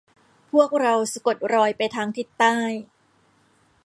[0.51, 2.57] พวกเราสะกดรอยไปทางทิศใต้